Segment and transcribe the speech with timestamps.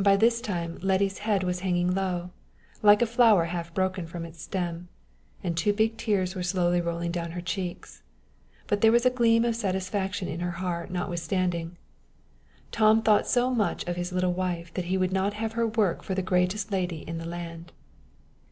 [0.00, 2.32] By this time Letty's head was hanging low,
[2.82, 4.88] like a flower half broken from its stem,
[5.44, 8.02] and two big tears were slowly rolling down her cheeks.
[8.66, 11.76] But there was a gleam of satisfaction in her heart notwithstanding.
[12.72, 16.02] Tom thought so much of his little wife that he would not have her work
[16.02, 17.70] for the greatest lady in the land!